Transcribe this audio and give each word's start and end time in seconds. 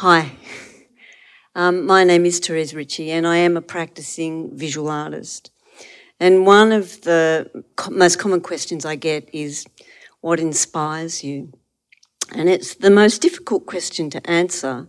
Hi, 0.00 0.32
um, 1.54 1.86
my 1.86 2.04
name 2.04 2.26
is 2.26 2.38
Therese 2.38 2.74
Ritchie, 2.74 3.10
and 3.10 3.26
I 3.26 3.38
am 3.38 3.56
a 3.56 3.62
practicing 3.62 4.54
visual 4.54 4.90
artist. 4.90 5.50
And 6.20 6.44
one 6.44 6.70
of 6.70 7.00
the 7.00 7.64
co- 7.76 7.92
most 7.92 8.18
common 8.18 8.42
questions 8.42 8.84
I 8.84 8.96
get 8.96 9.30
is, 9.32 9.66
What 10.20 10.38
inspires 10.38 11.24
you? 11.24 11.50
And 12.30 12.50
it's 12.50 12.74
the 12.74 12.90
most 12.90 13.22
difficult 13.22 13.64
question 13.64 14.10
to 14.10 14.30
answer 14.30 14.86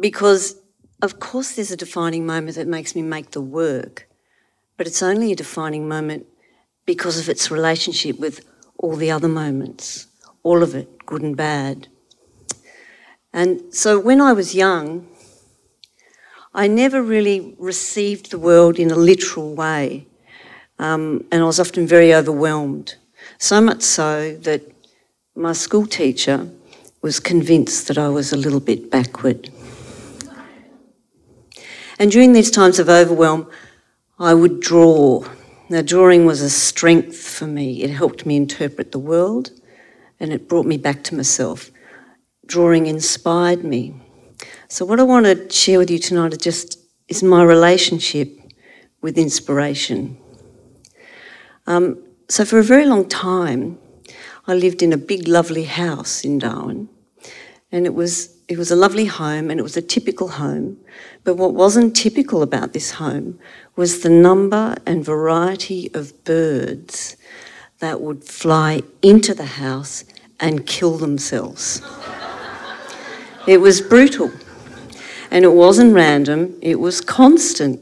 because, 0.00 0.56
of 1.00 1.20
course, 1.20 1.54
there's 1.54 1.70
a 1.70 1.76
defining 1.76 2.26
moment 2.26 2.56
that 2.56 2.66
makes 2.66 2.96
me 2.96 3.02
make 3.02 3.30
the 3.30 3.40
work, 3.40 4.08
but 4.76 4.88
it's 4.88 5.00
only 5.00 5.30
a 5.30 5.36
defining 5.36 5.86
moment 5.86 6.26
because 6.86 7.20
of 7.20 7.28
its 7.28 7.52
relationship 7.52 8.18
with 8.18 8.44
all 8.78 8.96
the 8.96 9.12
other 9.12 9.28
moments, 9.28 10.08
all 10.42 10.64
of 10.64 10.74
it, 10.74 11.06
good 11.06 11.22
and 11.22 11.36
bad. 11.36 11.86
And 13.36 13.62
so 13.70 14.00
when 14.00 14.22
I 14.22 14.32
was 14.32 14.54
young, 14.54 15.06
I 16.54 16.66
never 16.68 17.02
really 17.02 17.54
received 17.58 18.30
the 18.30 18.38
world 18.38 18.78
in 18.78 18.90
a 18.90 18.96
literal 18.96 19.54
way, 19.54 20.06
um, 20.78 21.22
and 21.30 21.42
I 21.42 21.44
was 21.44 21.60
often 21.60 21.86
very 21.86 22.14
overwhelmed. 22.14 22.94
So 23.36 23.60
much 23.60 23.82
so 23.82 24.38
that 24.38 24.62
my 25.34 25.52
school 25.52 25.86
teacher 25.86 26.48
was 27.02 27.20
convinced 27.20 27.88
that 27.88 27.98
I 27.98 28.08
was 28.08 28.32
a 28.32 28.38
little 28.38 28.58
bit 28.58 28.90
backward. 28.90 29.50
And 31.98 32.10
during 32.10 32.32
these 32.32 32.50
times 32.50 32.78
of 32.78 32.88
overwhelm, 32.88 33.50
I 34.18 34.32
would 34.32 34.60
draw. 34.60 35.26
Now, 35.68 35.82
drawing 35.82 36.24
was 36.24 36.40
a 36.40 36.48
strength 36.48 37.18
for 37.18 37.46
me. 37.46 37.82
It 37.82 37.90
helped 37.90 38.24
me 38.24 38.36
interpret 38.36 38.92
the 38.92 38.98
world 38.98 39.50
and 40.18 40.32
it 40.32 40.48
brought 40.48 40.64
me 40.64 40.78
back 40.78 41.04
to 41.04 41.14
myself 41.14 41.70
drawing 42.46 42.86
inspired 42.86 43.64
me. 43.64 43.94
So, 44.68 44.84
what 44.84 45.00
I 45.00 45.04
want 45.04 45.26
to 45.26 45.50
share 45.50 45.78
with 45.78 45.90
you 45.90 45.98
tonight 45.98 46.32
is 46.32 46.38
just 46.38 46.78
is 47.08 47.22
my 47.22 47.42
relationship 47.42 48.38
with 49.00 49.16
inspiration. 49.16 50.18
Um, 51.66 52.02
so, 52.28 52.44
for 52.44 52.58
a 52.58 52.64
very 52.64 52.84
long 52.84 53.08
time, 53.08 53.78
I 54.46 54.54
lived 54.54 54.82
in 54.82 54.92
a 54.92 54.96
big, 54.96 55.28
lovely 55.28 55.64
house 55.64 56.24
in 56.24 56.38
Darwin, 56.38 56.88
and 57.72 57.86
it 57.86 57.94
was 57.94 58.36
it 58.48 58.58
was 58.58 58.70
a 58.70 58.76
lovely 58.76 59.06
home, 59.06 59.50
and 59.50 59.58
it 59.58 59.62
was 59.62 59.76
a 59.76 59.82
typical 59.82 60.28
home. 60.28 60.78
But 61.24 61.36
what 61.36 61.54
wasn't 61.54 61.96
typical 61.96 62.42
about 62.42 62.72
this 62.72 62.92
home 62.92 63.38
was 63.74 64.00
the 64.00 64.10
number 64.10 64.76
and 64.86 65.04
variety 65.04 65.90
of 65.94 66.24
birds 66.24 67.16
that 67.80 68.00
would 68.00 68.24
fly 68.24 68.82
into 69.02 69.34
the 69.34 69.46
house 69.46 70.04
and 70.40 70.66
kill 70.66 70.96
themselves. 70.98 71.82
It 73.46 73.60
was 73.60 73.80
brutal. 73.80 74.32
And 75.30 75.44
it 75.44 75.52
wasn't 75.52 75.94
random, 75.94 76.56
it 76.62 76.80
was 76.80 77.00
constant. 77.00 77.80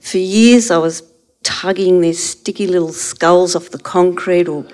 For 0.00 0.18
years, 0.18 0.70
I 0.70 0.78
was 0.78 1.02
tugging 1.42 2.00
their 2.00 2.14
sticky 2.14 2.66
little 2.66 2.92
skulls 2.92 3.54
off 3.54 3.70
the 3.70 3.78
concrete 3.78 4.48
or 4.48 4.66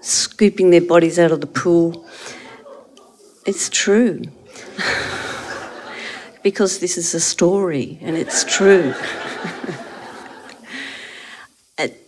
scooping 0.00 0.70
their 0.70 0.82
bodies 0.82 1.18
out 1.18 1.32
of 1.32 1.40
the 1.40 1.46
pool. 1.46 2.06
It's 3.46 3.68
true. 3.68 4.22
because 6.42 6.80
this 6.80 6.98
is 6.98 7.14
a 7.14 7.20
story 7.20 7.98
and 8.02 8.16
it's 8.16 8.44
true. 8.44 8.94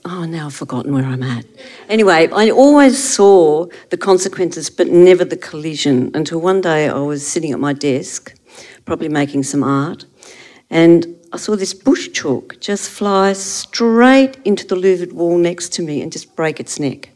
oh, 0.05 0.25
now 0.25 0.47
I've 0.47 0.55
forgotten 0.55 0.93
where 0.93 1.05
I'm 1.05 1.23
at. 1.23 1.45
Anyway, 1.89 2.29
I 2.33 2.51
always 2.51 3.03
saw 3.03 3.67
the 3.91 3.97
consequences, 3.97 4.71
but 4.71 4.89
never 4.89 5.25
the 5.25 5.37
collision 5.37 6.11
until 6.15 6.41
one 6.41 6.61
day 6.61 6.89
I 6.89 6.99
was 6.99 7.27
sitting 7.27 7.53
at 7.53 7.61
my 7.61 7.73
desk, 7.73 8.35
probably 8.85 9.09
making 9.09 9.43
some 9.45 9.63
art, 9.63 10.07
and 10.71 11.07
I 11.33 11.37
saw 11.37 11.57
this 11.57 11.75
bush 11.75 12.11
chook 12.13 12.61
just 12.61 12.89
fly 12.89 13.33
straight 13.33 14.37
into 14.45 14.67
the 14.67 14.77
louvered 14.77 15.13
wall 15.13 15.37
next 15.37 15.73
to 15.75 15.83
me 15.83 16.01
and 16.01 16.13
just 16.13 16.37
break 16.37 16.61
its 16.61 16.79
neck. 16.79 17.11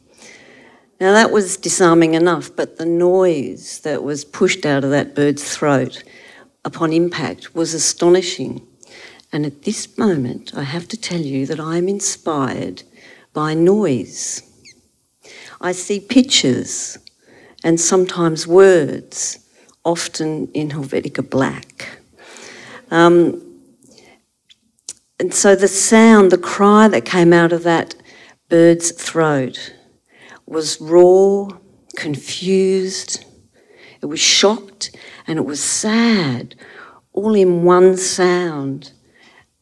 Now 1.00 1.12
that 1.12 1.30
was 1.30 1.56
disarming 1.56 2.14
enough, 2.14 2.54
but 2.54 2.78
the 2.78 2.84
noise 2.84 3.78
that 3.80 4.02
was 4.02 4.24
pushed 4.24 4.66
out 4.66 4.82
of 4.82 4.91
that 4.91 5.14
bird's 5.14 5.56
throat 5.56 6.02
upon 6.64 6.92
impact 6.92 7.54
was 7.54 7.72
astonishing. 7.74 8.66
And 9.33 9.44
at 9.44 9.62
this 9.62 9.99
moment, 9.99 10.53
I 10.56 10.62
have 10.62 10.89
to 10.89 10.97
tell 10.97 11.21
you 11.21 11.47
that 11.47 11.61
I 11.61 11.77
am 11.77 11.89
inspired 11.89 12.83
by 13.33 13.55
noise. 13.55 14.43
I 15.61 15.72
see 15.72 16.00
pictures 16.00 16.99
and 17.62 17.81
sometimes 17.81 18.47
words, 18.47 19.39
often 19.84 20.49
in 20.53 20.71
Helvetica 20.71 21.28
black. 21.28 21.99
Um, 22.91 23.44
and 25.21 25.34
so 25.34 25.56
the 25.56 25.69
sound, 25.69 26.31
the 26.31 26.39
cry 26.39 26.89
that 26.89 27.05
came 27.05 27.33
out 27.33 27.53
of 27.53 27.65
that 27.65 27.95
bird's 28.49 28.93
throat 28.93 29.75
was 30.47 30.81
raw, 30.81 31.49
confused, 31.97 33.25
it 34.00 34.06
was 34.06 34.21
shocked, 34.21 34.97
and 35.27 35.39
it 35.39 35.45
was 35.45 35.62
sad, 35.62 36.55
all 37.12 37.34
in 37.34 37.65
one 37.65 37.97
sound. 37.97 38.93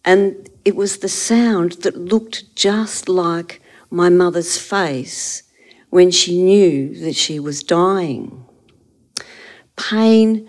And 0.06 0.48
it 0.64 0.76
was 0.76 0.98
the 0.98 1.08
sound 1.08 1.72
that 1.82 1.96
looked 1.96 2.54
just 2.54 3.08
like 3.08 3.60
my 3.90 4.08
mother's 4.08 4.56
face 4.56 5.42
when 5.90 6.12
she 6.12 6.40
knew 6.40 6.94
that 7.00 7.16
she 7.16 7.40
was 7.40 7.64
dying. 7.64 8.44
Pain 9.76 10.48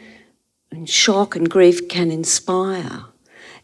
and 0.70 0.88
shock 0.88 1.36
and 1.36 1.50
grief 1.50 1.90
can 1.90 2.12
inspire. 2.12 3.06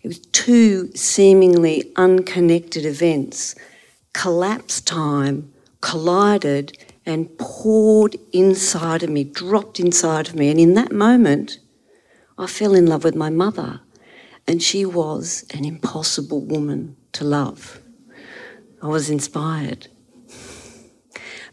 It 0.01 0.07
was 0.07 0.19
two 0.19 0.91
seemingly 0.95 1.91
unconnected 1.95 2.85
events, 2.85 3.55
collapsed 4.13 4.87
time, 4.87 5.53
collided, 5.79 6.77
and 7.05 7.37
poured 7.37 8.15
inside 8.31 9.03
of 9.03 9.09
me, 9.09 9.23
dropped 9.23 9.79
inside 9.79 10.27
of 10.27 10.35
me. 10.35 10.49
And 10.49 10.59
in 10.59 10.73
that 10.73 10.91
moment, 10.91 11.59
I 12.37 12.47
fell 12.47 12.73
in 12.73 12.87
love 12.87 13.03
with 13.03 13.15
my 13.15 13.29
mother 13.29 13.81
and 14.47 14.61
she 14.61 14.85
was 14.85 15.45
an 15.53 15.65
impossible 15.65 16.41
woman 16.41 16.95
to 17.13 17.23
love. 17.23 17.81
I 18.81 18.87
was 18.87 19.09
inspired. 19.09 19.87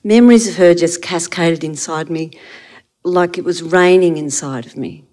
Memories 0.03 0.49
of 0.49 0.57
her 0.57 0.75
just 0.75 1.03
cascaded 1.03 1.63
inside 1.63 2.11
me 2.11 2.33
like 3.05 3.39
it 3.39 3.45
was 3.45 3.63
raining 3.63 4.17
inside 4.17 4.67
of 4.67 4.77
me. 4.77 5.05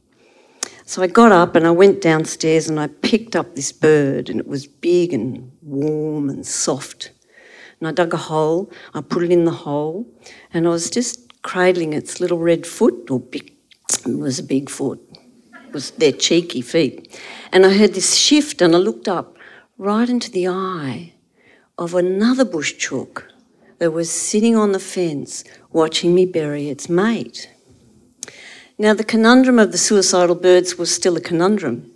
So 0.86 1.02
I 1.02 1.08
got 1.08 1.34
up 1.34 1.56
and 1.56 1.68
I 1.68 1.72
went 1.72 2.02
downstairs 2.02 2.70
and 2.70 2.80
I 2.80 2.88
picked 2.88 3.36
up 3.36 3.56
this 3.56 3.74
bird, 3.74 4.30
and 4.30 4.40
it 4.40 4.48
was 4.48 4.66
big 4.66 5.14
and 5.14 5.52
warm 5.62 6.30
and 6.30 6.46
soft. 6.46 7.12
And 7.80 7.90
I 7.90 7.92
dug 7.92 8.14
a 8.14 8.18
hole, 8.18 8.72
I 8.94 9.02
put 9.02 9.24
it 9.24 9.32
in 9.32 9.44
the 9.44 9.52
hole, 9.52 10.08
and 10.54 10.66
I 10.66 10.70
was 10.70 10.90
just 10.90 11.42
cradling 11.44 11.92
its 11.92 12.22
little 12.22 12.40
red 12.40 12.66
foot, 12.66 13.12
or 13.12 13.20
big, 13.20 13.54
it 14.06 14.18
was 14.18 14.40
a 14.40 14.44
big 14.44 14.70
foot, 14.70 15.00
was 15.74 15.92
their 15.92 16.12
cheeky 16.12 16.62
feet. 16.62 17.20
And 17.52 17.66
I 17.66 17.74
heard 17.74 17.94
this 17.94 18.16
shift 18.16 18.62
and 18.62 18.76
I 18.76 18.80
looked 18.80 19.08
up 19.08 19.38
right 19.78 20.10
into 20.10 20.32
the 20.32 20.48
eye 20.48 21.14
of 21.78 21.94
another 21.94 22.46
bush 22.46 22.76
chook 22.78 23.28
that 23.80 23.92
was 23.92 24.12
sitting 24.12 24.56
on 24.56 24.72
the 24.72 24.80
fence 24.80 25.44
watching 25.72 26.16
me 26.16 26.26
bury 26.26 26.70
its 26.70 26.90
mate. 26.90 27.50
Now, 28.80 28.94
the 28.94 29.04
conundrum 29.04 29.60
of 29.60 29.72
the 29.72 29.78
suicidal 29.78 30.36
birds 30.36 30.78
was 30.78 30.94
still 30.94 31.18
a 31.18 31.22
conundrum. 31.22 31.92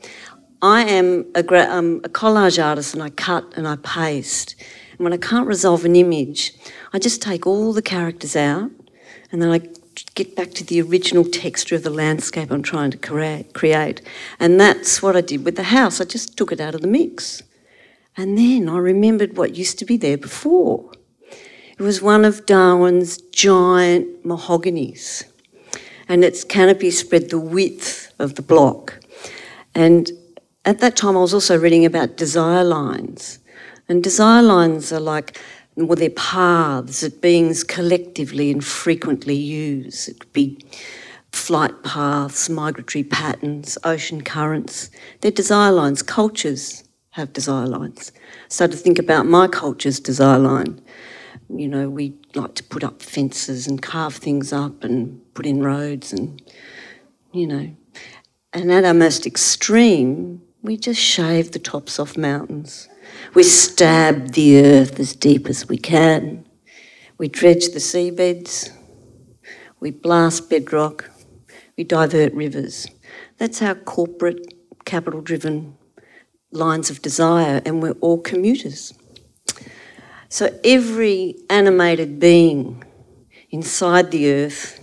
I 0.62 0.84
am 0.84 1.26
a, 1.34 1.44
gra- 1.44 1.70
um, 1.70 2.02
a 2.04 2.10
collage 2.10 2.64
artist 2.64 2.94
and 2.94 3.02
I 3.02 3.10
cut 3.10 3.54
and 3.56 3.68
I 3.68 3.78
paste. 3.78 4.56
And 4.92 5.00
when 5.00 5.14
I 5.14 5.18
can't 5.18 5.48
resolve 5.48 5.86
an 5.86 5.96
image, 5.96 6.54
I 6.94 7.00
just 7.00 7.22
take 7.22 7.48
all 7.48 7.74
the 7.74 7.82
characters 7.82 8.36
out 8.36 8.72
and 9.32 9.42
then 9.42 9.52
I 9.52 9.62
get 10.16 10.36
back 10.36 10.52
to 10.52 10.64
the 10.64 10.82
original 10.82 11.26
texture 11.26 11.76
of 11.76 11.84
the 11.84 11.90
landscape 11.90 12.52
I'm 12.52 12.64
trying 12.64 12.92
to 12.92 12.98
create. 13.54 14.02
And 14.40 14.60
that's 14.60 15.02
what 15.02 15.16
I 15.16 15.22
did 15.22 15.46
with 15.46 15.56
the 15.56 15.64
house. 15.64 16.02
I 16.02 16.06
just 16.06 16.38
took 16.38 16.52
it 16.52 16.62
out 16.62 16.76
of 16.76 16.82
the 16.82 16.88
mix. 16.88 17.44
And 18.18 18.38
then 18.38 18.68
I 18.68 18.78
remembered 18.78 19.38
what 19.38 19.56
used 19.56 19.80
to 19.80 19.86
be 19.86 19.98
there 19.98 20.18
before. 20.18 20.92
It 21.78 21.84
was 21.84 22.02
one 22.02 22.26
of 22.26 22.46
Darwin's 22.46 23.18
giant 23.18 24.24
mahoganies, 24.24 25.24
and 26.08 26.24
its 26.24 26.44
canopy 26.44 26.92
spread 26.92 27.30
the 27.30 27.40
width 27.40 28.14
of 28.20 28.36
the 28.36 28.42
block. 28.42 29.00
And 29.74 30.12
at 30.66 30.80
that 30.80 30.96
time, 30.96 31.18
I 31.18 31.22
was 31.22 31.34
also 31.34 31.58
reading 31.58 31.86
about 31.86 32.18
desire 32.18 32.64
lines. 32.64 33.40
And 33.90 34.04
desire 34.04 34.44
lines 34.44 34.94
are 34.94 35.00
like 35.00 35.40
well, 35.76 35.96
they're 35.96 36.10
paths 36.10 37.02
that 37.02 37.22
beings 37.22 37.64
collectively 37.64 38.52
and 38.52 38.64
frequently 38.64 39.36
use. 39.36 40.08
It 40.08 40.20
could 40.20 40.34
be 40.34 40.60
flight 41.32 41.84
paths, 41.84 42.50
migratory 42.50 43.04
patterns, 43.04 43.78
ocean 43.84 44.22
currents. 44.22 44.90
They're 45.22 45.32
desire 45.32 45.72
lines. 45.72 46.02
Cultures 46.04 46.84
have 47.12 47.34
desire 47.34 47.68
lines. 47.68 48.12
So 48.48 48.68
to 48.68 48.76
think 48.76 49.00
about 49.00 49.26
my 49.26 49.48
culture's 49.48 50.00
desire 50.00 50.40
line, 50.40 50.82
you 51.50 51.68
know, 51.68 51.90
we 51.90 52.14
like 52.36 52.56
to 52.56 52.64
put 52.64 52.84
up 52.84 53.02
fences 53.02 53.68
and 53.68 53.82
carve 53.82 54.16
things 54.16 54.54
up 54.54 54.84
and 54.84 55.22
put 55.34 55.46
in 55.46 55.62
roads 55.62 56.14
and, 56.14 56.42
you 57.32 57.48
know. 57.48 57.76
And 58.54 58.72
at 58.72 58.84
our 58.84 58.94
most 58.94 59.26
extreme, 59.26 60.42
we 60.62 60.78
just 60.78 61.00
shave 61.00 61.52
the 61.52 61.60
tops 61.60 62.00
off 62.00 62.18
mountains. 62.18 62.90
We 63.34 63.44
stab 63.44 64.34
the 64.34 64.64
earth 64.64 65.00
as 65.00 65.16
deep 65.16 65.48
as 65.48 65.68
we 65.68 65.78
can. 65.78 66.46
We 67.18 67.28
dredge 67.28 67.70
the 67.70 67.80
seabeds. 67.80 68.72
We 69.80 69.92
blast 69.92 70.50
bedrock. 70.50 71.10
We 71.78 71.84
divert 71.84 72.34
rivers. 72.34 72.88
That's 73.38 73.62
our 73.62 73.76
corporate, 73.76 74.54
capital 74.86 75.22
driven 75.22 75.78
lines 76.52 76.90
of 76.90 77.02
desire, 77.02 77.62
and 77.66 77.82
we're 77.82 77.98
all 78.02 78.20
commuters. 78.20 78.94
So 80.30 80.60
every 80.64 81.36
animated 81.50 82.20
being 82.20 82.84
inside 83.50 84.12
the 84.12 84.32
earth 84.32 84.80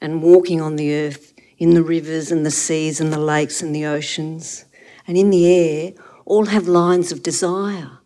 and 0.00 0.22
walking 0.22 0.60
on 0.60 0.76
the 0.76 0.94
earth, 0.94 1.32
in 1.58 1.74
the 1.74 1.82
rivers 1.82 2.32
and 2.32 2.44
the 2.44 2.50
seas 2.50 3.00
and 3.00 3.12
the 3.12 3.20
lakes 3.20 3.62
and 3.62 3.74
the 3.74 3.86
oceans, 3.86 4.64
and 5.06 5.16
in 5.16 5.30
the 5.30 5.46
air, 5.46 5.92
all 6.24 6.46
have 6.46 6.68
lines 6.68 7.12
of 7.12 7.22
desire, 7.22 7.98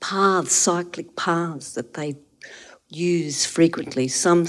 paths, 0.00 0.52
cyclic 0.52 1.16
paths 1.16 1.72
that 1.74 1.94
they 1.94 2.16
use 2.88 3.46
frequently, 3.46 4.08
some, 4.08 4.46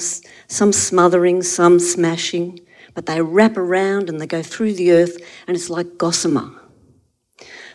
some 0.48 0.74
smothering, 0.74 1.42
some 1.42 1.80
smashing, 1.80 2.60
but 2.94 3.06
they 3.06 3.22
wrap 3.22 3.58
around 3.58 4.10
and 4.10 4.20
they 4.20 4.28
go 4.28 4.44
through 4.44 4.74
the 4.74 4.92
earth, 4.92 5.18
and 5.48 5.56
it's 5.56 5.70
like 5.70 5.98
gossamer. 5.98 6.52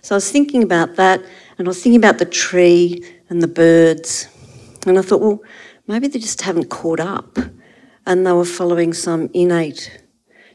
So 0.03 0.15
I 0.15 0.17
was 0.17 0.31
thinking 0.31 0.63
about 0.63 0.97
that, 0.97 1.23
and 1.59 1.67
I 1.67 1.69
was 1.69 1.83
thinking 1.83 1.99
about 1.99 2.19
the 2.19 2.27
tree 2.27 3.05
and 3.29 3.43
the 3.43 3.49
birds, 3.49 4.29
and 4.87 4.99
I 4.99 5.03
thought, 5.03 5.21
well, 5.21 5.41
maybe 5.87 6.09
they 6.09 6.19
just 6.19 6.43
haven't 6.43 6.71
caught 6.71 7.01
up, 7.01 7.39
and 8.07 8.27
they 8.27 8.33
were 8.33 8.45
following 8.45 8.93
some 8.93 9.29
innate 9.35 10.05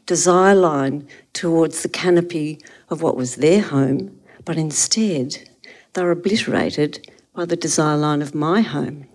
desire 0.06 0.54
line 0.54 1.08
towards 1.32 1.82
the 1.82 1.88
canopy 1.88 2.60
of 2.88 3.02
what 3.02 3.16
was 3.16 3.36
their 3.36 3.62
home, 3.62 4.20
but 4.44 4.56
instead 4.56 5.48
they 5.92 6.02
were 6.02 6.10
obliterated 6.12 7.10
by 7.34 7.44
the 7.44 7.56
desire 7.56 7.96
line 7.96 8.22
of 8.22 8.34
my 8.34 8.60
home. 8.60 9.06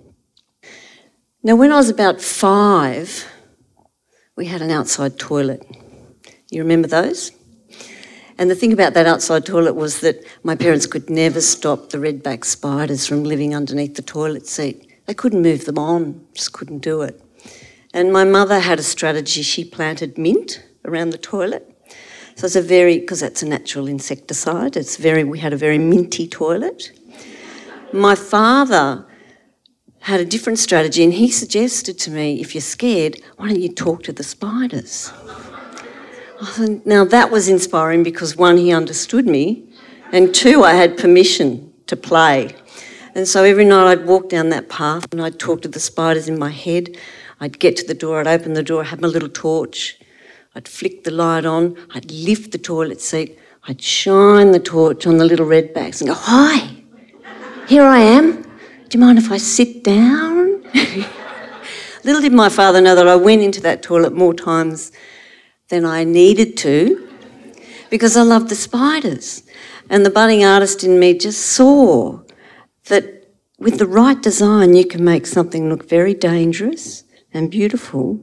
Now, 1.41 1.55
when 1.55 1.71
I 1.71 1.77
was 1.77 1.89
about 1.89 2.21
five, 2.21 3.25
we 4.35 4.47
had 4.47 4.61
an 4.61 4.71
outside 4.71 5.17
toilet. 5.17 5.65
You 6.51 6.61
remember 6.61 6.87
those? 6.87 7.31
And 8.37 8.49
the 8.49 8.55
thing 8.55 8.73
about 8.73 8.93
that 8.93 9.05
outside 9.05 9.45
toilet 9.45 9.75
was 9.75 9.99
that 9.99 10.23
my 10.43 10.55
parents 10.55 10.85
could 10.85 11.09
never 11.09 11.41
stop 11.41 11.89
the 11.89 11.97
redback 11.97 12.45
spiders 12.45 13.05
from 13.05 13.23
living 13.23 13.53
underneath 13.53 13.95
the 13.95 14.01
toilet 14.01 14.47
seat. 14.47 14.89
They 15.07 15.13
couldn't 15.13 15.41
move 15.41 15.65
them 15.65 15.77
on, 15.77 16.25
just 16.33 16.53
couldn't 16.53 16.79
do 16.79 17.01
it. 17.01 17.21
And 17.93 18.13
my 18.13 18.23
mother 18.23 18.59
had 18.59 18.79
a 18.79 18.83
strategy. 18.83 19.41
She 19.41 19.65
planted 19.65 20.17
mint 20.17 20.63
around 20.85 21.09
the 21.09 21.17
toilet. 21.17 21.78
So 22.39 22.45
it's 22.45 22.55
a 22.55 22.61
very, 22.61 22.99
because 22.99 23.19
that's 23.19 23.43
a 23.43 23.45
natural 23.45 23.85
insecticide, 23.85 24.77
it's 24.77 24.95
very, 24.95 25.25
we 25.25 25.39
had 25.39 25.51
a 25.51 25.57
very 25.57 25.77
minty 25.77 26.25
toilet. 26.25 26.89
My 27.91 28.15
father 28.15 29.05
had 29.99 30.21
a 30.21 30.25
different 30.25 30.57
strategy 30.57 31.03
and 31.03 31.13
he 31.13 31.31
suggested 31.31 31.99
to 31.99 32.09
me, 32.09 32.39
if 32.39 32.55
you're 32.55 32.61
scared, 32.61 33.19
why 33.35 33.49
don't 33.49 33.59
you 33.59 33.67
talk 33.67 34.03
to 34.03 34.13
the 34.13 34.23
spiders? 34.23 35.11
now 36.85 37.03
that 37.03 37.29
was 37.29 37.49
inspiring 37.49 38.03
because 38.03 38.37
one, 38.37 38.55
he 38.55 38.71
understood 38.71 39.27
me, 39.27 39.65
and 40.13 40.33
two, 40.33 40.63
I 40.63 40.75
had 40.75 40.97
permission 40.97 41.73
to 41.87 41.97
play. 41.97 42.55
And 43.15 43.27
so 43.27 43.43
every 43.43 43.65
night 43.65 43.91
I'd 43.91 44.05
walk 44.05 44.29
down 44.29 44.47
that 44.51 44.69
path 44.69 45.11
and 45.11 45.21
I'd 45.21 45.39
talk 45.39 45.61
to 45.63 45.67
the 45.67 45.81
spiders 45.81 46.29
in 46.29 46.39
my 46.39 46.51
head. 46.51 46.95
I'd 47.41 47.59
get 47.59 47.75
to 47.75 47.85
the 47.85 47.93
door, 47.93 48.21
I'd 48.21 48.27
open 48.27 48.53
the 48.53 48.63
door, 48.63 48.85
have 48.85 49.01
my 49.01 49.09
little 49.09 49.27
torch, 49.27 49.98
I'd 50.55 50.67
flick 50.67 51.03
the 51.03 51.11
light 51.11 51.45
on, 51.45 51.77
I'd 51.93 52.11
lift 52.11 52.51
the 52.51 52.57
toilet 52.57 53.01
seat, 53.01 53.37
I'd 53.67 53.81
shine 53.81 54.51
the 54.51 54.59
torch 54.59 55.05
on 55.05 55.17
the 55.17 55.25
little 55.25 55.45
red 55.45 55.73
redbacks 55.73 56.01
and 56.01 56.09
go, 56.09 56.15
Hi, 56.15 56.75
here 57.67 57.83
I 57.83 57.99
am. 57.99 58.41
Do 58.41 58.97
you 58.97 58.99
mind 58.99 59.19
if 59.19 59.31
I 59.31 59.37
sit 59.37 59.83
down? 59.83 60.63
Little 62.03 62.21
did 62.21 62.33
my 62.33 62.49
father 62.49 62.81
know 62.81 62.95
that 62.95 63.07
I 63.07 63.15
went 63.15 63.43
into 63.43 63.61
that 63.61 63.83
toilet 63.83 64.13
more 64.13 64.33
times 64.33 64.91
than 65.67 65.85
I 65.85 66.03
needed 66.03 66.57
to 66.57 67.07
because 67.89 68.17
I 68.17 68.23
loved 68.23 68.49
the 68.49 68.55
spiders. 68.55 69.43
And 69.89 70.05
the 70.05 70.09
budding 70.09 70.43
artist 70.43 70.83
in 70.83 70.99
me 70.99 71.17
just 71.17 71.41
saw 71.41 72.21
that 72.85 73.27
with 73.59 73.77
the 73.77 73.85
right 73.85 74.19
design, 74.19 74.75
you 74.75 74.85
can 74.85 75.03
make 75.03 75.27
something 75.27 75.69
look 75.69 75.87
very 75.87 76.13
dangerous 76.13 77.03
and 77.33 77.51
beautiful 77.51 78.19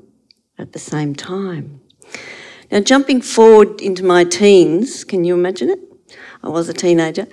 at 0.59 0.73
the 0.73 0.79
same 0.79 1.15
time. 1.15 1.81
Now, 2.71 2.81
jumping 2.81 3.21
forward 3.21 3.81
into 3.81 4.05
my 4.05 4.25
teens, 4.25 5.05
can 5.05 5.25
you 5.25 5.35
imagine 5.35 5.71
it? 5.71 5.79
I 6.43 6.49
was 6.49 6.69
a 6.69 6.75
teenager. 6.75 7.27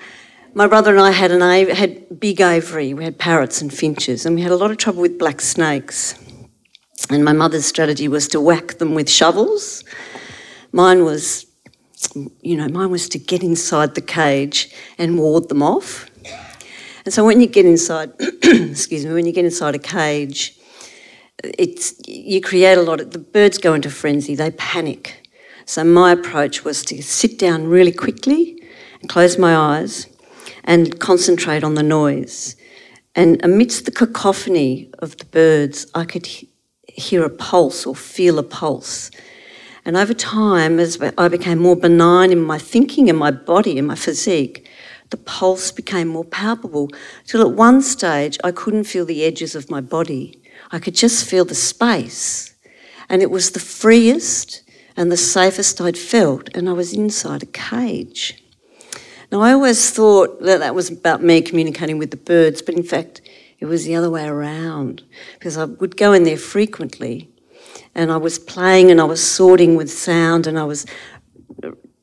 My 0.54 0.68
brother 0.68 0.92
and 0.92 1.02
I 1.02 1.12
had 1.12 1.32
an 1.32 1.42
had 1.42 2.20
big 2.20 2.40
aviary. 2.40 2.94
We 2.94 3.04
had 3.04 3.18
parrots 3.18 3.62
and 3.62 3.74
finches, 3.74 4.26
and 4.26 4.36
we 4.36 4.42
had 4.44 4.52
a 4.52 4.56
lot 4.56 4.70
of 4.70 4.78
trouble 4.78 5.02
with 5.02 5.18
black 5.18 5.42
snakes. 5.42 6.16
And 7.10 7.26
my 7.26 7.34
mother's 7.34 7.66
strategy 7.66 8.08
was 8.08 8.28
to 8.30 8.40
whack 8.40 8.78
them 8.78 8.94
with 8.94 9.10
shovels. 9.10 9.84
Mine 10.72 11.04
was, 11.04 11.48
you 12.42 12.56
know, 12.56 12.68
mine 12.68 12.92
was 12.92 13.10
to 13.10 13.20
get 13.20 13.44
inside 13.44 13.96
the 13.96 14.02
cage 14.02 14.74
and 14.98 15.18
ward 15.18 15.50
them 15.50 15.64
off. 15.64 16.10
And 17.06 17.14
so 17.14 17.26
when 17.26 17.42
you 17.42 17.48
get 17.48 17.66
inside, 17.66 18.14
excuse 18.20 19.06
me, 19.06 19.14
when 19.14 19.26
you 19.26 19.34
get 19.34 19.46
inside 19.46 19.76
a 19.76 19.80
cage, 19.80 20.58
it's 21.44 21.94
you 22.08 22.42
create 22.42 22.78
a 22.78 22.82
lot 22.82 23.02
of 23.02 23.12
the 23.12 23.20
birds 23.20 23.58
go 23.58 23.74
into 23.74 23.90
frenzy. 23.90 24.36
They 24.36 24.52
panic. 24.52 25.28
So 25.66 25.84
my 25.84 26.12
approach 26.12 26.64
was 26.64 26.84
to 26.86 27.02
sit 27.02 27.38
down 27.40 27.68
really 27.68 27.92
quickly 27.92 28.62
and 29.02 29.10
close 29.10 29.38
my 29.38 29.56
eyes 29.56 30.08
and 30.64 31.00
concentrate 31.00 31.64
on 31.64 31.76
the 31.76 31.84
noise. 31.84 32.56
And 33.16 33.44
amidst 33.44 33.86
the 33.86 33.92
cacophony 33.92 34.90
of 35.00 35.18
the 35.18 35.26
birds, 35.26 35.88
I 35.94 36.06
could 36.06 36.26
he- 36.26 36.50
hear 36.88 37.24
a 37.24 37.30
pulse 37.30 37.86
or 37.86 37.96
feel 37.96 38.40
a 38.40 38.44
pulse. 38.44 39.12
And 39.86 39.98
over 39.98 40.14
time, 40.14 40.80
as 40.80 40.98
I 41.18 41.28
became 41.28 41.60
more 41.60 41.76
benign 41.76 42.32
in 42.32 42.42
my 42.42 42.58
thinking 42.58 43.10
and 43.10 43.20
my 43.20 43.32
body 43.32 43.78
and 43.78 43.88
my 43.88 43.96
physique, 43.96 44.68
the 45.10 45.18
pulse 45.18 45.72
became 45.72 46.08
more 46.08 46.24
palpable. 46.24 46.90
Till 47.28 47.42
at 47.42 47.52
one 47.52 47.82
stage, 47.82 48.40
I 48.44 48.52
couldn't 48.52 48.86
feel 48.86 49.06
the 49.06 49.24
edges 49.24 49.56
of 49.56 49.70
my 49.70 49.82
body. 49.82 50.42
I 50.74 50.80
could 50.80 50.96
just 50.96 51.30
feel 51.30 51.46
the 51.46 51.56
space. 51.56 52.56
And 53.08 53.22
it 53.22 53.30
was 53.30 53.52
the 53.52 53.60
freest 53.60 54.64
and 54.98 55.12
the 55.12 55.18
safest 55.18 55.80
I'd 55.80 55.98
felt, 55.98 56.50
and 56.56 56.68
I 56.68 56.74
was 56.74 56.94
inside 56.94 57.44
a 57.44 57.48
cage. 57.48 58.44
Now, 59.32 59.42
I 59.42 59.54
always 59.54 59.92
thought 59.92 60.42
that 60.42 60.60
that 60.60 60.76
was 60.76 60.90
about 60.90 61.24
me 61.24 61.42
communicating 61.42 61.98
with 61.98 62.12
the 62.12 62.18
birds, 62.18 62.62
but 62.62 62.76
in 62.76 62.84
fact, 62.84 63.22
it 63.60 63.66
was 63.66 63.86
the 63.86 63.96
other 63.96 64.10
way 64.10 64.26
around 64.26 65.04
because 65.34 65.58
I 65.58 65.66
would 65.66 65.96
go 65.96 66.12
in 66.12 66.24
there 66.24 66.38
frequently 66.38 67.30
and 67.96 68.12
I 68.12 68.18
was 68.18 68.38
playing 68.38 68.92
and 68.92 69.00
I 69.00 69.06
was 69.06 69.26
sorting 69.26 69.76
with 69.76 69.92
sound 69.92 70.48
and 70.48 70.60
I 70.60 70.66
was 70.66 70.86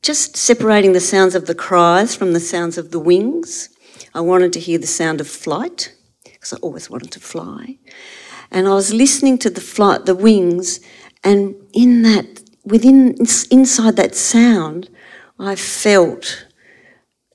just 0.01 0.35
separating 0.35 0.93
the 0.93 0.99
sounds 0.99 1.35
of 1.35 1.45
the 1.45 1.55
cries 1.55 2.15
from 2.15 2.33
the 2.33 2.39
sounds 2.39 2.77
of 2.77 2.91
the 2.91 2.99
wings. 2.99 3.69
I 4.15 4.21
wanted 4.21 4.53
to 4.53 4.59
hear 4.59 4.79
the 4.79 4.87
sound 4.87 5.21
of 5.21 5.27
flight 5.27 5.93
because 6.23 6.53
I 6.53 6.57
always 6.57 6.89
wanted 6.89 7.11
to 7.11 7.19
fly. 7.19 7.77
And 8.51 8.67
I 8.67 8.73
was 8.73 8.93
listening 8.93 9.37
to 9.39 9.49
the 9.49 9.61
flight, 9.61 10.05
the 10.05 10.15
wings, 10.15 10.81
and 11.23 11.55
in 11.73 12.01
that, 12.01 12.41
within, 12.65 13.15
inside 13.49 13.95
that 13.95 14.15
sound, 14.15 14.89
I 15.39 15.55
felt 15.55 16.47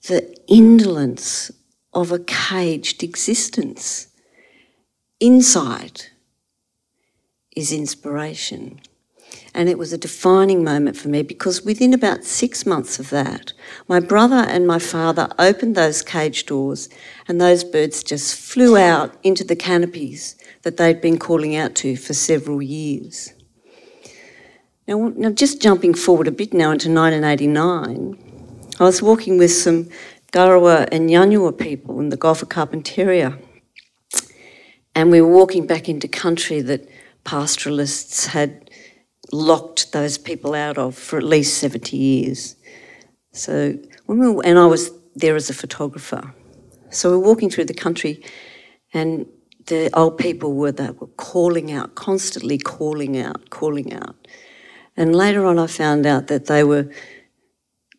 the 0.07 0.37
indolence 0.47 1.51
of 1.93 2.13
a 2.13 2.19
caged 2.19 3.03
existence. 3.03 4.09
Inside 5.19 6.03
is 7.57 7.73
inspiration. 7.73 8.81
And 9.55 9.69
it 9.71 9.79
was 9.79 9.93
a 9.93 9.99
defining 9.99 10.63
moment 10.63 10.97
for 10.97 11.09
me 11.09 11.23
because 11.23 11.63
within 11.63 11.95
about 11.95 12.25
six 12.25 12.67
months 12.67 12.99
of 12.99 13.09
that, 13.11 13.53
my 13.89 14.01
brother 14.01 14.45
and 14.49 14.67
my 14.67 14.79
father 14.79 15.29
opened 15.39 15.75
those 15.75 16.03
cage 16.03 16.45
doors 16.45 16.91
and 17.27 17.41
those 17.41 17.65
birds 17.65 18.03
just 18.03 18.39
flew 18.39 18.77
out 18.77 19.15
into 19.23 19.45
the 19.45 19.57
canopies 19.57 20.37
that 20.63 20.77
they'd 20.77 21.01
been 21.01 21.19
calling 21.19 21.57
out 21.57 21.75
to 21.77 21.97
for 21.97 22.13
several 22.13 22.61
years. 22.61 23.33
Now, 24.87 25.13
now 25.17 25.31
just 25.31 25.63
jumping 25.63 25.95
forward 25.95 26.29
a 26.29 26.33
bit 26.33 26.53
now 26.53 26.71
into 26.71 26.91
1989, 26.91 28.19
I 28.79 28.85
was 28.85 29.01
walking 29.01 29.39
with 29.39 29.53
some 29.53 29.89
Garawa 30.33 30.87
and 30.93 31.09
Yanyuwa 31.09 31.59
people 31.59 31.99
in 31.99 32.11
the 32.11 32.17
Gulf 32.17 32.43
of 32.43 32.51
Carpentaria, 32.51 33.41
and 34.95 35.11
we 35.11 35.21
were 35.21 35.33
walking 35.33 35.67
back 35.67 35.89
into 35.89 36.09
country 36.09 36.61
that 36.61 36.89
pastoralists 37.25 38.27
had 38.27 38.66
locked 39.33 39.93
those 39.93 40.19
people 40.19 40.55
out 40.55 40.79
of 40.79 40.97
for 40.97 41.17
at 41.17 41.25
least 41.25 41.59
70 41.59 41.97
years. 41.97 42.57
So 43.33 43.79
when 44.07 44.19
we 44.19 44.31
were, 44.31 44.45
and 44.45 44.59
I 44.59 44.67
was 44.67 44.91
there 45.15 45.37
as 45.37 45.51
a 45.51 45.55
photographer. 45.55 46.35
So 46.91 47.11
we 47.11 47.17
we're 47.17 47.25
walking 47.25 47.51
through 47.51 47.65
the 47.65 47.75
country, 47.75 48.25
and 48.95 49.27
the 49.67 49.91
old 49.99 50.19
people 50.19 50.55
were 50.55 50.73
that 50.73 51.01
were 51.01 51.09
calling 51.09 51.73
out, 51.73 51.95
constantly 51.95 52.59
calling 52.59 53.19
out, 53.19 53.51
calling 53.51 53.93
out. 53.93 54.15
And 54.97 55.15
later 55.15 55.45
on, 55.45 55.59
I 55.59 55.67
found 55.67 56.07
out 56.07 56.29
that 56.29 56.47
they 56.47 56.65
were 56.65 56.91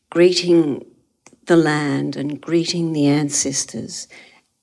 greeting 0.09 0.85
the 1.45 1.57
land 1.57 2.15
and 2.15 2.39
greeting 2.39 2.93
the 2.93 3.07
ancestors 3.07 4.07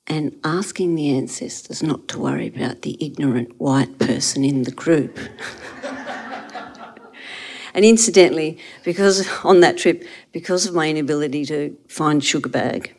and 0.06 0.38
asking 0.44 0.94
the 0.94 1.16
ancestors 1.16 1.83
not 1.83 2.09
to 2.09 2.18
worry 2.18 2.49
about 2.49 2.83
the 2.83 2.97
ignorant 3.04 3.59
white 3.59 3.99
person 3.99 4.44
in 4.44 4.64
the 4.64 4.71
group. 4.71 5.18
and 7.75 7.85
incidentally, 7.85 8.59
because 8.85 9.28
on 9.45 9.61
that 9.61 9.76
trip, 9.76 10.04
because 10.33 10.66
of 10.66 10.75
my 10.75 10.88
inability 10.88 11.45
to 11.47 11.76
find 11.88 12.25
sugar 12.25 12.49
bag, 12.49 12.95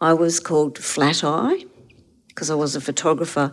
I 0.00 0.12
was 0.14 0.40
called 0.40 0.78
Flat 0.78 1.22
Eye 1.22 1.64
because 2.28 2.50
I 2.50 2.54
was 2.54 2.74
a 2.74 2.80
photographer. 2.80 3.52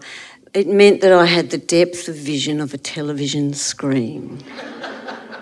It 0.54 0.68
meant 0.68 1.02
that 1.02 1.12
I 1.12 1.26
had 1.26 1.50
the 1.50 1.58
depth 1.58 2.08
of 2.08 2.16
vision 2.16 2.60
of 2.60 2.74
a 2.74 2.78
television 2.78 3.54
screen. 3.54 4.42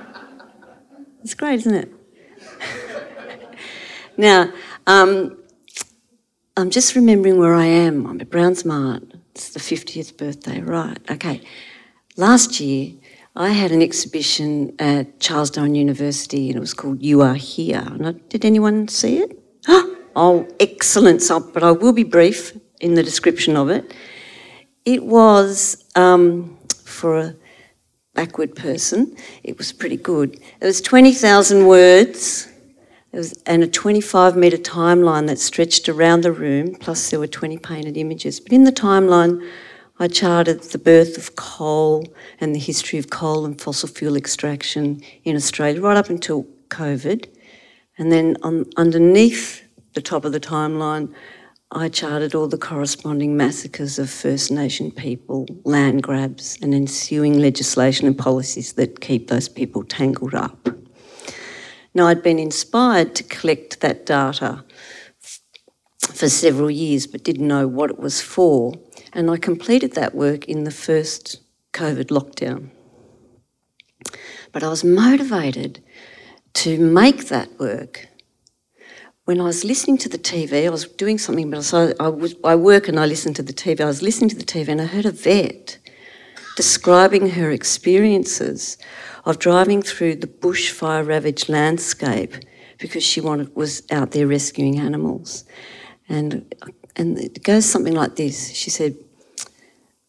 it's 1.23 1.35
great, 1.35 1.59
isn't 1.59 1.75
it? 1.75 1.93
now, 4.17 4.51
um, 4.87 5.37
I'm 6.57 6.69
just 6.69 6.95
remembering 6.95 7.37
where 7.37 7.53
I 7.53 7.65
am. 7.65 8.07
I'm 8.07 8.19
at 8.19 8.29
Brown's 8.29 8.65
Mart. 8.65 9.03
It's 9.31 9.49
the 9.49 9.59
50th 9.59 10.17
birthday, 10.17 10.61
right? 10.61 10.97
Okay. 11.11 11.41
Last 12.17 12.59
year, 12.59 12.93
I 13.37 13.49
had 13.49 13.71
an 13.71 13.81
exhibition 13.81 14.73
at 14.79 15.19
Charles 15.19 15.51
Darwin 15.51 15.75
University 15.75 16.47
and 16.47 16.55
it 16.55 16.61
was 16.61 16.73
called 16.73 17.03
You 17.03 17.21
Are 17.21 17.35
Here. 17.35 17.83
Did 18.29 18.45
anyone 18.45 18.87
see 18.87 19.19
it? 19.19 19.39
Oh, 20.17 20.47
excellent. 20.61 21.21
So, 21.21 21.41
but 21.41 21.61
I 21.61 21.71
will 21.71 21.91
be 21.91 22.05
brief 22.05 22.57
in 22.79 22.93
the 22.93 23.03
description 23.03 23.57
of 23.57 23.69
it. 23.69 23.93
It 24.85 25.03
was, 25.03 25.83
um, 25.95 26.57
for 26.85 27.17
a 27.17 27.35
backward 28.13 28.55
person, 28.55 29.13
it 29.43 29.57
was 29.57 29.73
pretty 29.73 29.97
good. 29.97 30.39
It 30.61 30.65
was 30.65 30.79
20,000 30.79 31.67
words 31.67 32.47
was, 33.15 33.33
and 33.45 33.63
a 33.63 33.67
25 33.67 34.35
metre 34.35 34.57
timeline 34.57 35.27
that 35.27 35.39
stretched 35.39 35.89
around 35.89 36.21
the 36.21 36.31
room, 36.31 36.75
plus 36.75 37.09
there 37.09 37.19
were 37.19 37.27
20 37.27 37.57
painted 37.57 37.97
images. 37.97 38.39
But 38.39 38.51
in 38.51 38.63
the 38.63 38.71
timeline, 38.71 39.47
I 39.97 40.09
charted 40.09 40.61
the 40.61 40.77
birth 40.77 41.17
of 41.17 41.37
coal 41.37 42.05
and 42.41 42.53
the 42.53 42.59
history 42.59 42.99
of 42.99 43.09
coal 43.09 43.45
and 43.45 43.59
fossil 43.59 43.87
fuel 43.87 44.17
extraction 44.17 45.01
in 45.23 45.37
Australia 45.37 45.81
right 45.81 45.95
up 45.95 46.09
until 46.09 46.45
COVID. 46.67 47.29
And 47.97 48.11
then 48.11 48.35
on, 48.43 48.65
underneath 48.75 49.63
the 49.93 50.01
top 50.01 50.25
of 50.25 50.33
the 50.33 50.39
timeline, 50.39 51.13
I 51.71 51.87
charted 51.87 52.35
all 52.35 52.47
the 52.47 52.57
corresponding 52.57 53.37
massacres 53.37 53.97
of 53.97 54.09
First 54.09 54.51
Nation 54.51 54.91
people, 54.91 55.47
land 55.63 56.03
grabs, 56.03 56.57
and 56.61 56.75
ensuing 56.75 57.39
legislation 57.39 58.05
and 58.05 58.17
policies 58.17 58.73
that 58.73 58.99
keep 58.99 59.29
those 59.29 59.47
people 59.47 59.85
tangled 59.85 60.35
up. 60.35 60.67
Now, 61.93 62.07
I'd 62.07 62.21
been 62.21 62.39
inspired 62.39 63.15
to 63.15 63.23
collect 63.23 63.79
that 63.79 64.05
data 64.05 64.65
for 65.97 66.27
several 66.27 66.69
years, 66.69 67.07
but 67.07 67.23
didn't 67.23 67.47
know 67.47 67.65
what 67.67 67.89
it 67.89 67.97
was 67.97 68.21
for, 68.21 68.73
and 69.15 69.31
I 69.31 69.37
completed 69.37 69.93
that 69.93 70.13
work 70.13 70.45
in 70.45 70.63
the 70.63 70.71
first 70.71 71.41
COVID 71.73 72.09
lockdown. 72.09 72.69
But 74.51 74.63
I 74.63 74.69
was 74.69 74.83
motivated 74.83 75.83
to 76.53 76.79
make 76.79 77.27
that 77.29 77.59
work 77.59 78.07
when 79.25 79.41
I 79.41 79.45
was 79.45 79.65
listening 79.65 79.97
to 79.99 80.09
the 80.09 80.19
TV, 80.19 80.67
I 80.67 80.69
was 80.69 80.85
doing 80.85 81.17
something, 81.17 81.49
but 81.49 81.73
I, 81.73 81.93
I, 81.99 82.09
was, 82.09 82.35
I 82.43 82.55
work 82.55 82.87
and 82.87 82.99
I 82.99 83.07
listen 83.07 83.33
to 83.33 83.43
the 83.43 83.53
TV. 83.53 83.81
I 83.81 83.85
was 83.85 84.03
listening 84.03 84.29
to 84.29 84.35
the 84.35 84.43
TV 84.43 84.67
and 84.67 84.79
I 84.79 84.85
heard 84.85 85.05
a 85.05 85.11
vet 85.11 85.79
describing 86.55 87.31
her 87.31 87.49
experiences 87.49 88.77
of 89.25 89.39
driving 89.39 89.81
through 89.81 90.17
the 90.17 90.27
bushfire 90.27 91.05
ravaged 91.05 91.49
landscape 91.49 92.35
because 92.77 93.03
she 93.03 93.19
wanted, 93.19 93.53
was 93.55 93.81
out 93.91 94.11
there 94.11 94.27
rescuing 94.27 94.79
animals. 94.79 95.43
And, 96.07 96.53
and 96.95 97.17
it 97.17 97.43
goes 97.43 97.65
something 97.65 97.93
like 97.93 98.15
this 98.15 98.53
She 98.53 98.69
said, 98.69 98.95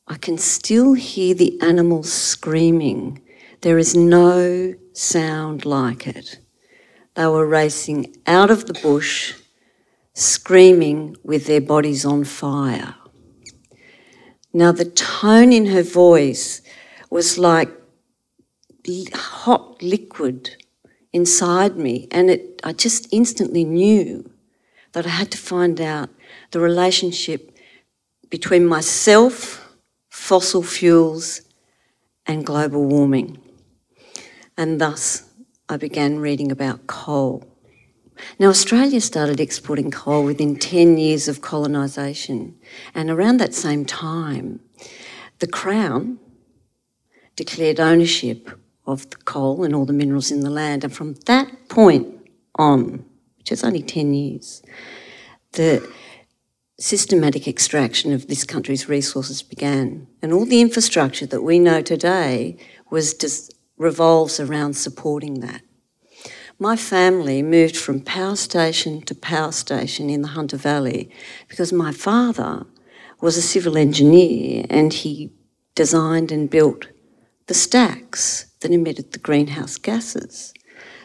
I 0.09 0.17
can 0.17 0.39
still 0.39 0.93
hear 0.93 1.35
the 1.35 1.61
animals 1.61 2.13
screaming. 2.13 3.21
There 3.63 3.79
is 3.79 3.97
no 3.97 4.75
sound 4.93 5.65
like 5.65 6.07
it. 6.07 6.39
They 7.15 7.27
were 7.27 7.47
racing 7.47 8.15
out 8.27 8.51
of 8.51 8.67
the 8.67 8.75
bush, 8.75 9.35
screaming 10.15 11.17
with 11.25 11.47
their 11.47 11.61
bodies 11.61 12.05
on 12.05 12.25
fire. 12.25 12.95
Now, 14.53 14.73
the 14.73 14.85
tone 14.85 15.53
in 15.53 15.67
her 15.67 15.83
voice 15.83 16.63
was 17.11 17.37
like 17.37 17.71
hot 19.15 19.83
liquid 19.83 20.57
inside 21.13 21.77
me, 21.77 22.07
and 22.11 22.31
it, 22.31 22.61
I 22.63 22.73
just 22.73 23.09
instantly 23.13 23.65
knew 23.65 24.31
that 24.93 25.07
I 25.07 25.11
had 25.11 25.31
to 25.33 25.39
find 25.39 25.81
out 25.81 26.11
the 26.53 26.61
relationship 26.61 27.57
between 28.31 28.67
myself, 28.67 29.66
fossil 30.27 30.61
fuels, 30.61 31.41
and 32.27 32.45
global 32.45 32.85
warming. 32.85 33.39
And 34.57 34.81
thus, 34.81 35.23
I 35.69 35.77
began 35.77 36.19
reading 36.19 36.51
about 36.51 36.89
coal. 36.89 37.45
Now, 38.37 38.49
Australia 38.49 39.01
started 39.01 39.39
exporting 39.39 39.93
coal 39.93 40.25
within 40.25 40.57
10 40.57 40.99
years 40.99 41.29
of 41.29 41.43
colonisation, 41.43 42.57
and 42.93 43.09
around 43.09 43.37
that 43.37 43.55
same 43.55 43.85
time, 43.85 44.59
the 45.39 45.47
Crown 45.47 46.19
declared 47.37 47.79
ownership 47.79 48.51
of 48.85 49.09
the 49.11 49.19
coal 49.19 49.63
and 49.63 49.77
all 49.77 49.87
the 49.87 49.93
minerals 49.93 50.33
in 50.33 50.41
the 50.41 50.51
land. 50.51 50.83
And 50.83 50.93
from 50.93 51.15
that 51.27 51.69
point 51.69 52.09
on, 52.57 53.05
which 53.39 53.53
is 53.53 53.63
only 53.63 53.83
10 53.83 54.13
years, 54.13 54.61
the 55.53 55.89
systematic 56.79 57.49
extraction 57.49 58.13
of 58.13 58.29
this 58.29 58.45
country's 58.45 58.89
resources 58.89 59.43
began. 59.43 60.07
And 60.21 60.33
all 60.33 60.45
the 60.45 60.61
infrastructure 60.61 61.27
that 61.27 61.43
we 61.43 61.59
know 61.59 61.81
today 61.81 62.57
was 62.91 63.15
just 63.15 63.55
revolves 63.79 64.39
around 64.41 64.75
supporting 64.75 65.41
that. 65.41 65.63
My 66.59 66.77
family 66.77 67.43
moved 67.43 67.77
from 67.77 68.01
power 68.01 68.37
station 68.37 69.03
to 69.03 69.15
power 69.15 69.53
station 69.53 70.09
in 70.09 70.23
the 70.23 70.29
Hunter 70.29 70.57
Valley 70.57 71.11
because 71.49 71.73
my 71.73 71.93
father 71.93 72.67
was 73.21 73.37
a 73.37 73.43
civil 73.43 73.77
engineer 73.77 74.65
and 74.71 74.93
he 74.93 75.33
designed 75.75 76.33
and 76.33 76.49
built 76.49 76.89
the 77.47 77.55
stacks 77.55 78.47
that 78.61 78.71
emitted 78.71 79.13
the 79.13 79.19
greenhouse 79.19 79.77
gases. 79.77 80.55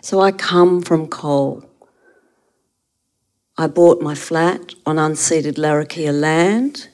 So 0.01 0.19
I 0.21 0.31
come 0.31 0.81
from 0.81 1.07
coal. 1.07 1.65
I 3.61 3.67
bought 3.67 4.01
my 4.01 4.15
flat 4.15 4.73
on 4.87 4.95
unceded 4.95 5.59
Larrakia 5.59 6.19
land 6.19 6.89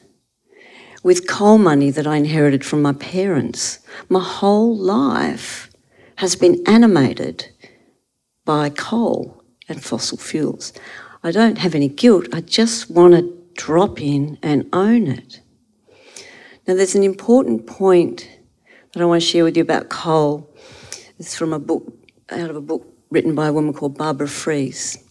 with 1.02 1.26
coal 1.26 1.58
money 1.58 1.92
that 1.92 2.06
I 2.06 2.18
inherited 2.18 2.66
from 2.66 2.82
my 2.82 2.92
parents. 2.92 3.80
My 4.10 4.20
whole 4.20 4.76
life 4.76 5.70
has 6.18 6.36
been 6.36 6.62
animated 6.68 7.48
by 8.44 8.70
coal 8.70 9.42
and 9.70 9.82
fossil 9.82 10.18
fuels. 10.18 10.74
I 11.24 11.32
don't 11.32 11.58
have 11.58 11.74
any 11.74 11.88
guilt, 11.88 12.28
I 12.34 12.42
just 12.42 12.90
want 12.92 13.14
to 13.14 13.34
drop 13.54 14.02
in 14.02 14.38
and 14.44 14.68
own 14.74 15.08
it. 15.08 15.40
Now, 16.68 16.76
there's 16.76 16.96
an 16.96 17.04
important 17.04 17.66
point 17.66 18.30
that 18.92 19.02
I 19.02 19.06
want 19.06 19.22
to 19.22 19.26
share 19.26 19.46
with 19.46 19.56
you 19.56 19.64
about 19.64 19.88
coal. 19.88 20.54
It's 21.18 21.34
from 21.34 21.54
a 21.54 21.60
book, 21.60 21.94
out 22.30 22.50
of 22.50 22.58
a 22.58 22.62
book 22.62 22.86
written 23.10 23.36
by 23.36 23.48
a 23.48 23.54
woman 23.54 23.72
called 23.72 23.98
Barbara 23.98 24.28
Freese. 24.28 25.07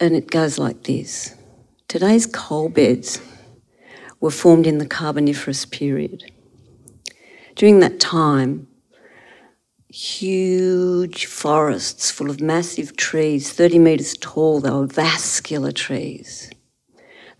And 0.00 0.14
it 0.16 0.30
goes 0.30 0.58
like 0.58 0.84
this 0.84 1.34
Today's 1.88 2.26
coal 2.26 2.68
beds 2.68 3.20
were 4.20 4.30
formed 4.30 4.66
in 4.66 4.78
the 4.78 4.86
Carboniferous 4.86 5.64
period. 5.64 6.24
During 7.54 7.80
that 7.80 8.00
time, 8.00 8.66
huge 9.88 11.26
forests 11.26 12.10
full 12.10 12.30
of 12.30 12.40
massive 12.40 12.96
trees, 12.96 13.52
30 13.52 13.78
metres 13.78 14.16
tall. 14.20 14.60
They 14.60 14.70
were 14.70 14.86
vascular 14.86 15.70
trees. 15.70 16.50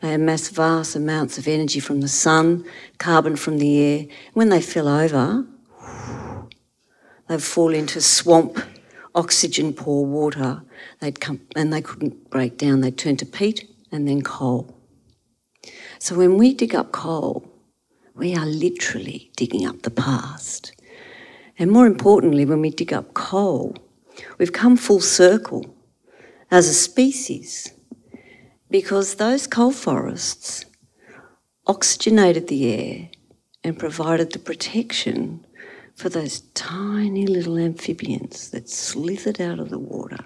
They 0.00 0.14
amassed 0.14 0.54
vast 0.54 0.94
amounts 0.94 1.38
of 1.38 1.48
energy 1.48 1.80
from 1.80 2.00
the 2.00 2.08
sun, 2.08 2.64
carbon 2.98 3.36
from 3.36 3.58
the 3.58 3.78
air. 3.80 4.06
When 4.34 4.50
they 4.50 4.60
fell 4.60 4.86
over, 4.86 5.46
they'd 7.26 7.42
fall 7.42 7.74
into 7.74 8.00
swamp, 8.00 8.62
oxygen 9.14 9.72
poor 9.72 10.06
water. 10.06 10.62
They'd 11.00 11.20
come 11.20 11.40
and 11.56 11.72
they 11.72 11.82
couldn't 11.82 12.30
break 12.30 12.58
down. 12.58 12.80
They'd 12.80 12.98
turn 12.98 13.16
to 13.18 13.26
peat 13.26 13.70
and 13.92 14.08
then 14.08 14.22
coal. 14.22 14.76
So 15.98 16.16
when 16.16 16.36
we 16.36 16.54
dig 16.54 16.74
up 16.74 16.92
coal, 16.92 17.50
we 18.14 18.34
are 18.34 18.46
literally 18.46 19.30
digging 19.36 19.66
up 19.66 19.82
the 19.82 19.90
past. 19.90 20.72
And 21.58 21.70
more 21.70 21.86
importantly, 21.86 22.44
when 22.44 22.60
we 22.60 22.70
dig 22.70 22.92
up 22.92 23.14
coal, 23.14 23.76
we've 24.38 24.52
come 24.52 24.76
full 24.76 25.00
circle 25.00 25.74
as 26.50 26.68
a 26.68 26.74
species 26.74 27.72
because 28.70 29.14
those 29.14 29.46
coal 29.46 29.72
forests 29.72 30.64
oxygenated 31.66 32.48
the 32.48 32.72
air 32.72 33.08
and 33.62 33.78
provided 33.78 34.32
the 34.32 34.38
protection 34.38 35.44
for 35.94 36.08
those 36.08 36.40
tiny 36.54 37.26
little 37.26 37.56
amphibians 37.56 38.50
that 38.50 38.68
slithered 38.68 39.40
out 39.40 39.58
of 39.58 39.70
the 39.70 39.78
water 39.78 40.18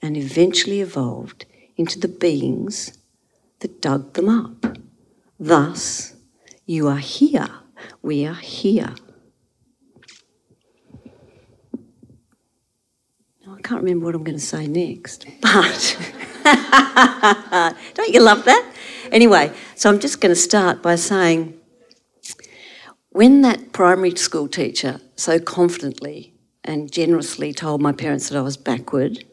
and 0.00 0.16
eventually 0.16 0.80
evolved 0.80 1.44
into 1.76 1.98
the 1.98 2.08
beings 2.08 2.98
that 3.60 3.80
dug 3.80 4.14
them 4.14 4.28
up. 4.28 4.78
Thus, 5.38 6.14
you 6.66 6.88
are 6.88 6.98
here. 6.98 7.48
We 8.02 8.26
are 8.26 8.34
here. 8.34 8.94
Now, 13.46 13.54
I 13.54 13.60
can't 13.62 13.82
remember 13.82 14.06
what 14.06 14.14
I'm 14.14 14.24
going 14.24 14.38
to 14.38 14.44
say 14.44 14.66
next, 14.66 15.26
but 15.40 16.14
don't 17.94 18.12
you 18.12 18.20
love 18.20 18.44
that? 18.44 18.72
Anyway, 19.10 19.52
so 19.74 19.88
I'm 19.88 20.00
just 20.00 20.20
going 20.20 20.34
to 20.34 20.40
start 20.40 20.82
by 20.82 20.96
saying 20.96 21.58
when 23.10 23.40
that 23.42 23.72
primary 23.72 24.14
school 24.16 24.48
teacher 24.48 25.00
so 25.16 25.38
confidently 25.38 26.34
and 26.62 26.92
generously 26.92 27.52
told 27.52 27.80
my 27.80 27.92
parents 27.92 28.28
that 28.28 28.38
I 28.38 28.42
was 28.42 28.56
backward, 28.56 29.24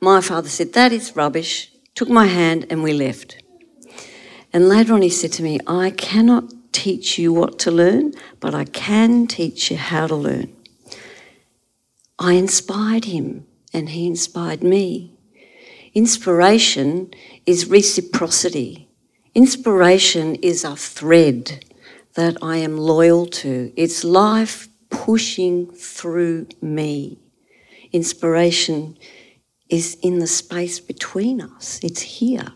my 0.00 0.20
father 0.20 0.48
said, 0.48 0.72
That 0.72 0.92
is 0.92 1.16
rubbish, 1.16 1.72
took 1.94 2.08
my 2.08 2.26
hand, 2.26 2.66
and 2.70 2.82
we 2.82 2.92
left. 2.92 3.42
And 4.52 4.68
later 4.68 4.94
on, 4.94 5.02
he 5.02 5.10
said 5.10 5.32
to 5.32 5.42
me, 5.42 5.58
I 5.66 5.90
cannot 5.90 6.52
teach 6.72 7.18
you 7.18 7.32
what 7.32 7.58
to 7.60 7.70
learn, 7.70 8.14
but 8.40 8.54
I 8.54 8.64
can 8.64 9.26
teach 9.26 9.70
you 9.70 9.76
how 9.76 10.06
to 10.06 10.16
learn. 10.16 10.54
I 12.18 12.32
inspired 12.32 13.04
him, 13.04 13.46
and 13.72 13.90
he 13.90 14.06
inspired 14.06 14.62
me. 14.62 15.12
Inspiration 15.94 17.10
is 17.46 17.68
reciprocity. 17.68 18.88
Inspiration 19.34 20.36
is 20.36 20.64
a 20.64 20.76
thread 20.76 21.64
that 22.14 22.36
I 22.42 22.56
am 22.56 22.76
loyal 22.76 23.26
to. 23.26 23.72
It's 23.76 24.02
life 24.04 24.68
pushing 24.90 25.70
through 25.72 26.48
me. 26.60 27.18
Inspiration 27.92 28.96
is 29.68 29.96
in 30.02 30.18
the 30.18 30.26
space 30.26 30.80
between 30.80 31.40
us, 31.40 31.80
it's 31.82 32.02
here. 32.02 32.52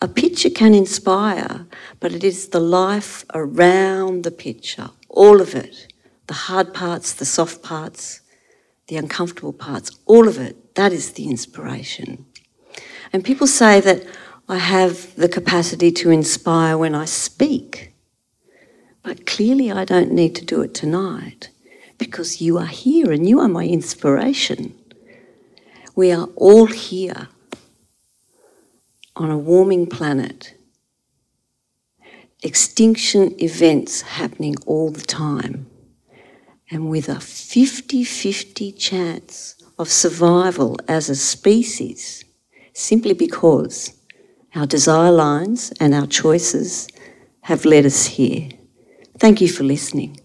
A 0.00 0.06
picture 0.06 0.50
can 0.50 0.74
inspire, 0.74 1.66
but 1.98 2.12
it 2.12 2.22
is 2.22 2.48
the 2.48 2.60
life 2.60 3.24
around 3.34 4.22
the 4.22 4.30
picture, 4.30 4.90
all 5.08 5.40
of 5.40 5.54
it 5.54 5.88
the 6.28 6.34
hard 6.34 6.72
parts, 6.72 7.12
the 7.14 7.24
soft 7.24 7.62
parts, 7.62 8.20
the 8.86 8.96
uncomfortable 8.96 9.52
parts, 9.52 9.90
all 10.06 10.28
of 10.28 10.38
it. 10.38 10.74
That 10.76 10.92
is 10.92 11.12
the 11.12 11.26
inspiration. 11.26 12.26
And 13.12 13.24
people 13.24 13.46
say 13.46 13.80
that 13.80 14.06
I 14.48 14.58
have 14.58 15.14
the 15.16 15.28
capacity 15.28 15.90
to 15.92 16.10
inspire 16.10 16.78
when 16.78 16.94
I 16.94 17.06
speak. 17.06 17.92
But 19.02 19.26
clearly, 19.26 19.72
I 19.72 19.84
don't 19.84 20.12
need 20.12 20.34
to 20.36 20.44
do 20.44 20.60
it 20.60 20.74
tonight 20.74 21.50
because 21.96 22.40
you 22.40 22.58
are 22.58 22.66
here 22.66 23.10
and 23.10 23.28
you 23.28 23.40
are 23.40 23.48
my 23.48 23.64
inspiration. 23.64 24.74
We 25.98 26.12
are 26.12 26.28
all 26.36 26.66
here 26.66 27.26
on 29.16 29.32
a 29.32 29.36
warming 29.36 29.88
planet, 29.88 30.54
extinction 32.40 33.34
events 33.42 34.02
happening 34.02 34.54
all 34.64 34.92
the 34.92 35.00
time, 35.00 35.68
and 36.70 36.88
with 36.88 37.08
a 37.08 37.18
50 37.18 38.04
50 38.04 38.70
chance 38.70 39.56
of 39.76 39.88
survival 39.88 40.76
as 40.86 41.10
a 41.10 41.16
species 41.16 42.24
simply 42.72 43.12
because 43.12 43.92
our 44.54 44.66
desire 44.66 45.10
lines 45.10 45.72
and 45.80 45.96
our 45.96 46.06
choices 46.06 46.86
have 47.40 47.64
led 47.64 47.84
us 47.84 48.06
here. 48.06 48.50
Thank 49.18 49.40
you 49.40 49.48
for 49.48 49.64
listening. 49.64 50.20